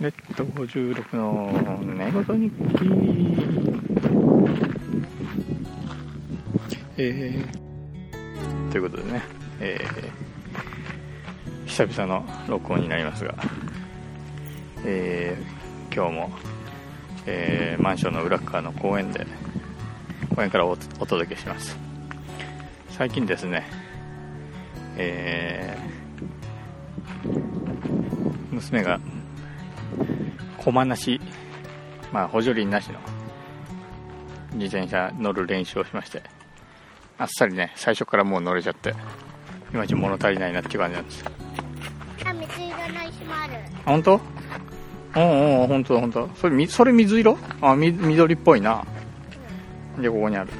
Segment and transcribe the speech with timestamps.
[0.00, 2.92] ネット56の寝言日記。
[6.96, 9.22] えー、ということでね、
[9.60, 13.34] えー、久々の録音になりますが、
[14.84, 16.30] えー、今日も、
[17.26, 19.26] えー、マンションの裏側の公園で
[20.34, 21.76] 公園からおお届けします。
[22.90, 23.66] 最近ですね、
[24.96, 29.00] えー、娘が
[30.64, 31.20] 駒なし、
[32.12, 32.98] まあ、補助輪なしの。
[34.54, 36.22] 自転車乗る練習をしまして。
[37.18, 38.94] あっさりね最初からもう乗れちゃって。
[39.72, 41.24] いまいち物足りないなって感じなんです。
[42.26, 43.54] あ水色の石もある。
[43.86, 44.20] 本当？
[45.14, 47.38] うんうん本当本当それみそれ水色？
[47.60, 48.84] あみ緑っぽいな。
[49.98, 50.50] でここにある。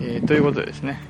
[0.00, 1.00] えー、ということでですね。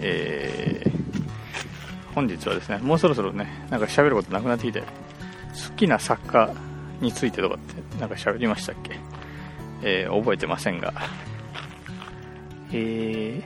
[0.00, 4.82] えー、本日はですねもうそろそろねなんか喋ることなくなってきて
[5.56, 6.52] 好きな作家
[7.00, 8.98] についてとかってなんか喋りましたっけ、
[9.82, 10.92] えー、覚えてませんが、
[12.72, 13.42] えー、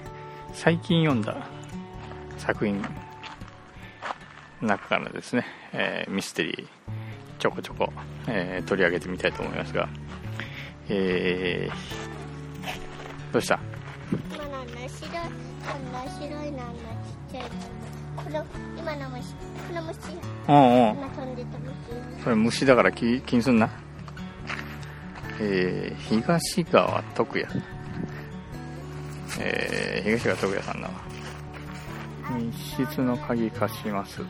[0.53, 1.47] 最近読んだ
[2.39, 2.89] 作品の
[4.63, 6.67] 中からですね、えー、ミステリー
[7.39, 7.93] ちょこちょこ、
[8.27, 9.89] えー、取り上げてみたいと思いますが、
[10.89, 13.59] えー、どうした？
[14.35, 15.09] 今の白
[16.19, 16.83] 白いなんだ
[17.31, 17.51] ちっちゃいこ
[18.31, 18.47] の
[18.79, 19.35] 今の虫
[19.69, 19.99] この虫。
[20.49, 20.99] うんうん。
[20.99, 22.23] 今飛んでた虫。
[22.23, 23.69] それ虫だから気気にすんな。
[25.41, 27.63] えー、東川徳也。
[29.41, 30.89] えー、東川徳也さんの
[32.39, 34.23] 密室の鍵貸します。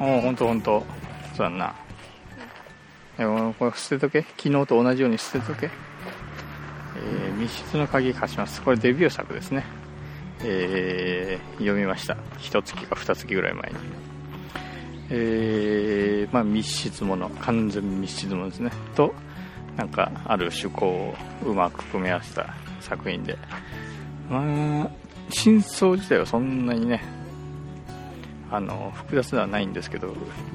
[0.00, 0.84] おおほんとほんと。
[1.36, 1.74] そうだな。
[3.18, 4.22] でもこれ捨てとけ。
[4.36, 5.70] 昨日と同じように捨てとけ。
[6.96, 8.62] えー、密室の鍵貸します。
[8.62, 9.83] これデビュー作ですね
[10.42, 12.16] えー、読みました。
[12.38, 13.76] 一月か二月ぐらい前に。
[15.10, 18.70] えー、まあ密室もの完全密室ものですね。
[18.94, 19.14] と
[19.76, 23.38] なんかある趣向をうまく組み合わせた作品で。
[24.28, 24.90] まあ
[25.30, 27.02] 真相自体はそんなにね
[28.50, 30.14] あの複雑ではないんですけど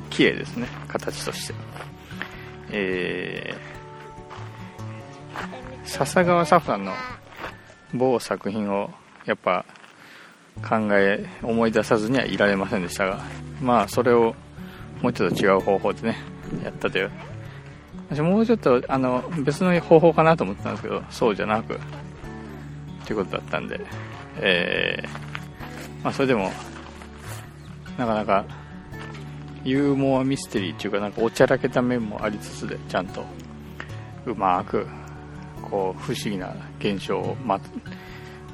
[0.09, 0.67] 綺麗ですね。
[0.87, 1.53] 形として。
[2.71, 6.93] えー、笹川サフランの
[7.93, 8.91] 某作品を
[9.25, 9.65] やっぱ
[10.67, 13.19] 考え思い出さずにはいられませんでしたが
[13.61, 14.35] まあそれを
[15.01, 16.17] もうちょっと違う方法でね
[16.63, 17.11] やったという。
[18.09, 21.79] 私もうちょっとあの別の方法かなと思ってたんですけどそうじゃなく
[23.05, 23.79] ということだったんで
[24.37, 26.51] えー、まあそれでも
[27.97, 28.45] なかなか
[29.63, 33.23] ユーモアミステリーっていうかなんかおちゃらけた面もありつつでちゃんと
[34.25, 34.87] うまく
[35.69, 37.59] こう不思議な現象を、ま、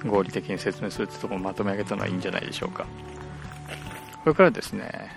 [0.06, 2.86] 合理的に説明するってところをまとめ上げたのはいいんじゃないでしょうか。
[4.24, 5.12] それからですね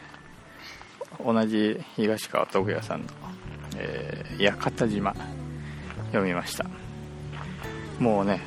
[1.24, 3.06] 同じ東川徳也さんの
[3.76, 5.14] 「えー、屋形島」
[6.12, 6.66] 読みました。
[7.98, 8.40] もうね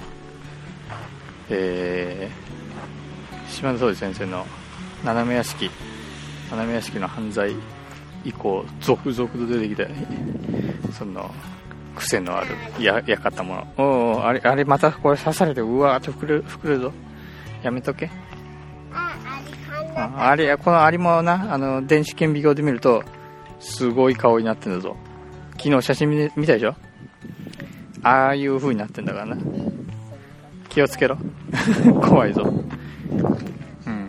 [1.49, 4.45] えー、島田総司先生の
[5.03, 5.69] 斜め屋敷
[6.49, 7.53] 斜め屋敷の犯罪
[8.23, 9.83] 以降続々と出てきた
[10.93, 11.33] その
[11.95, 16.93] 癖のあるややかったものおおあれあれまたこれ刺されてうわーっと膨れる膨れるぞ。
[17.63, 18.09] やめとけ。
[18.93, 19.15] あ
[20.25, 23.03] あれああれこのアリもなあの電子顕微鏡で見ると
[23.59, 24.95] すごい顔になってんだぞ。
[25.57, 26.75] 昨日写真見見たでしょ？
[28.03, 29.37] ああいう風になってんだからな。
[30.69, 31.17] 気をつけろ。
[32.01, 32.41] 怖いぞ。
[32.43, 32.51] うん。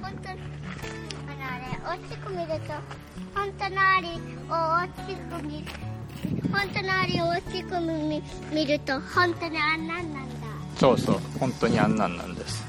[0.00, 0.38] 本当に
[1.28, 2.72] あれあれ大きく見ると
[3.34, 4.08] 本当のアリ
[4.48, 5.62] を大きく見
[6.52, 10.46] 本当のアリを大きく見見ると本当にあんなんなんだ。
[10.78, 12.62] そうそう本当にあんなんなんです。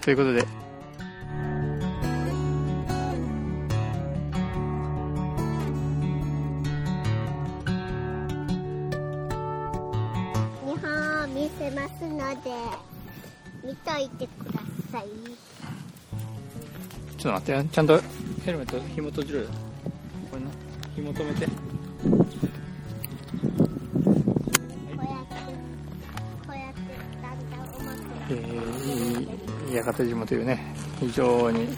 [0.00, 0.46] ということで日
[10.80, 12.50] 本を見せますので
[13.62, 14.60] 見といてくだ
[14.90, 15.04] さい。
[17.18, 17.64] ちょっと待ってよ。
[17.64, 18.00] ちゃんと
[18.44, 19.46] ヘルメット紐閉じろよ。
[20.30, 20.48] これな
[21.00, 21.46] 紐止めて。
[21.46, 22.16] こう
[24.96, 25.34] やって
[26.46, 26.80] こうやって
[27.22, 30.74] だんだんうまくなえるー、屋形島というね。
[31.00, 31.68] 非常に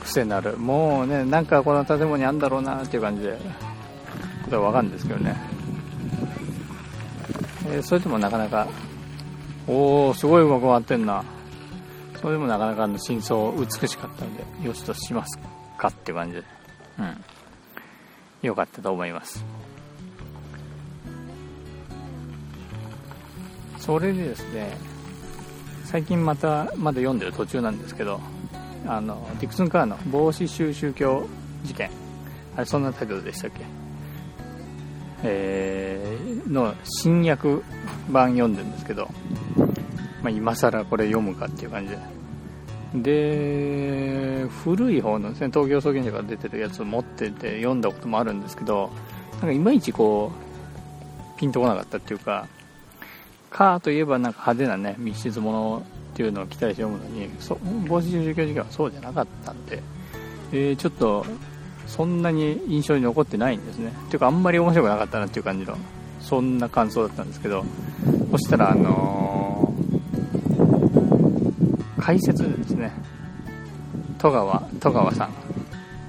[0.00, 0.56] 癖になる。
[0.56, 3.38] もうねなんかこの建物にあるんだろうなっていう感じで。
[4.44, 5.36] ことは分かるんですけどね、
[7.66, 8.66] えーそれでもなかなか
[9.66, 11.22] おおすごいうまく回ってんな。
[12.18, 15.38] それでもなかなかあの真相美しかったんでよしとします
[15.76, 16.36] かって感じ。
[16.36, 16.44] で
[16.98, 17.24] うん
[18.42, 19.44] 良かったと思います。
[23.78, 24.76] それでですね
[25.84, 28.20] 最近またまだ読んでる途中なんですけど
[28.86, 31.26] あのディクソン・カーの帽子収集教
[31.64, 31.90] 事件。
[32.56, 33.64] あれそんなタイトルでしたっけ？
[35.22, 37.62] えー、の新訳
[38.10, 39.08] 版読んでるんですけど、
[40.22, 42.17] まあ、今更これ読むかっていう感じで。
[42.94, 48.90] で古い方のですね東京創建者が出てるやつを持ってて読んだこともあるんですけど
[49.32, 50.32] なんかいまいちこ
[51.36, 52.48] うピンとこなかったっていうか
[53.50, 55.82] カーといえばなんか派手なね密室もの
[56.12, 59.82] っていうのを期待して読むのにそ帽子宗教事件はそうじゃなかったんで、
[60.52, 61.24] えー、ちょっと
[61.86, 63.92] そんなに印象に残ってないんですね。
[64.06, 65.76] っていうかあんまり面白くなかったなっていう感じの
[66.20, 67.64] そんな感想だったんですけど
[68.32, 69.27] そしたらあのー、
[72.08, 72.90] 解説ですね。
[74.16, 75.30] 戸川戸川さん。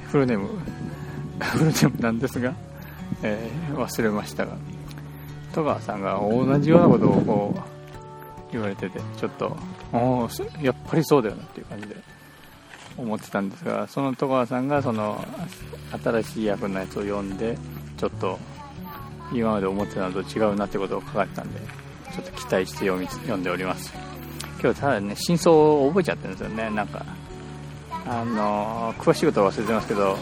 [0.08, 0.48] フルネーム
[1.44, 2.54] フルネームなんですが、
[3.22, 4.54] えー、忘れましたが
[5.54, 9.58] 戸川さんが同じようなことをこう言われててちょっと
[10.62, 11.98] やっぱりそうだよなっていう感じで
[12.98, 15.22] 思ってたんですがその戸川さんがその
[16.02, 17.58] 新しい役のやつを読んで
[17.98, 18.40] ちょっと
[19.34, 21.60] 今まで思ってたのと違うなってことを書かれたんで
[22.14, 24.09] ちょっと期待して読み読んでおります。
[24.62, 26.70] 今日ただね真相を覚えちゃってるんですよね。
[26.70, 27.06] なんか
[28.08, 30.18] あの詳しいことは忘れてますけど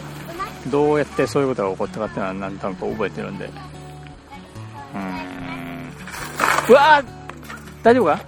[0.70, 3.46] どうやってそういうことが起こったかっていうのは何となく覚えてるんで。
[3.46, 5.92] うーん。
[6.68, 7.02] うわ
[7.82, 8.20] 大丈夫か？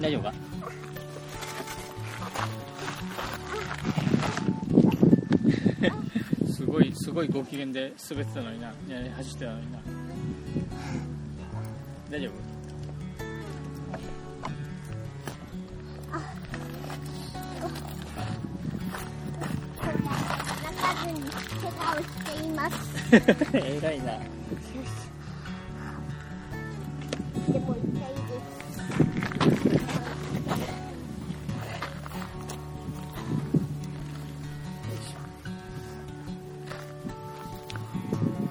[0.00, 0.32] 大丈夫か？
[6.52, 8.72] すごいすごいご機嫌で滑ってたのにな。
[9.16, 9.78] 走ってたのにな
[12.14, 12.44] 大丈夫？
[23.52, 24.18] 偉いな。
[27.52, 29.84] でも一回です。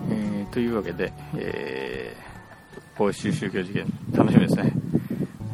[0.09, 2.32] えー、というわけで、えー、
[2.95, 4.73] 報酬宗教事件楽しみですね。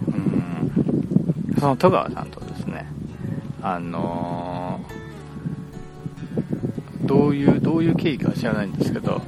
[0.07, 1.55] うん。
[1.59, 2.85] その戸川さんとですね、
[3.61, 9.21] あのー、どういう、どういう経緯かは知らないんですけど、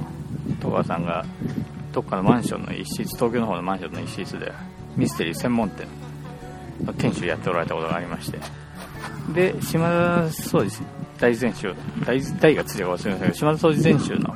[0.60, 1.24] 戸川さんが
[1.92, 4.52] どっかのマンションの一室東京の方のマンションの一室で
[4.96, 5.86] ミステリー専門店
[6.84, 8.38] の店主やっておられたことがありまして
[9.34, 10.82] で島田総司
[11.18, 11.74] 大全集
[12.04, 14.34] 大大がつい忘れませんけど島田総司全集の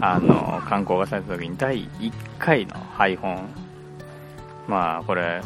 [0.00, 3.48] あの観光がされた時に第1回の配本。
[4.66, 5.42] まあこれ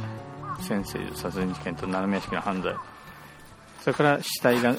[0.61, 2.75] 先生殺人事件と七名式の犯罪。
[3.81, 4.75] それから死体が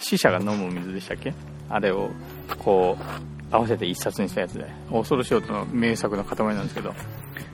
[0.00, 1.32] 死者が飲む水でしたっけ？
[1.68, 2.10] あれを
[2.58, 4.66] こう合わせて一冊にしたやつで。
[4.90, 6.94] 恐ろしい音の名作の塊なんですけど。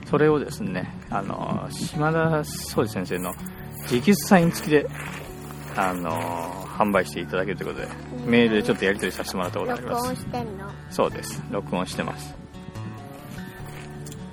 [0.09, 3.31] それをですねあの島田総司先生の
[3.89, 4.87] 直筆サイン付きで
[5.75, 7.93] あの販売していただけるということで
[8.25, 10.09] メールでちょっとやり取りさせてもらったことがあります。
[10.09, 10.71] 録音してんの？
[10.89, 11.43] そうです。
[11.51, 12.35] 録音してます。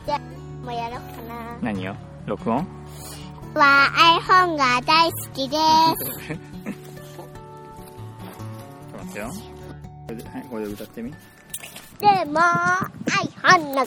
[0.06, 0.19] じゃ
[0.64, 1.58] もうやろうかな。
[1.60, 1.94] 何よ
[2.26, 2.66] 録音？
[3.54, 3.88] は
[4.22, 5.60] iPhone が大好きです。
[8.96, 9.31] 待ってよ。
[10.06, 11.10] これで,、はい、これで歌ってみ。
[11.10, 11.16] で
[12.26, 13.86] も iPhone のが好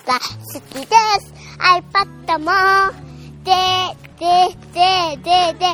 [0.70, 0.86] きで
[1.22, 1.34] す。
[1.58, 2.52] iPad も。
[3.44, 3.52] で
[4.24, 4.30] で
[4.72, 5.66] ででで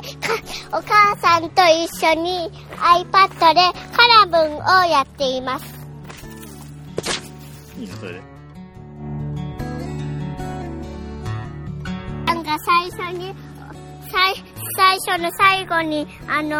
[0.70, 3.62] お母さんと一緒に iPad で
[3.96, 5.66] カラブンをやっています
[7.78, 8.22] いいそれで
[12.26, 13.36] なんか最初に
[14.12, 14.34] 最
[14.76, 16.58] 最初の最後にあの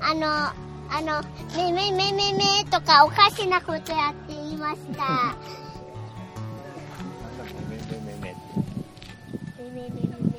[0.00, 0.62] あの
[0.94, 1.22] あの、
[1.56, 5.61] めめめめめとかおかしなことやっていました。
[9.70, 10.31] baby, baby.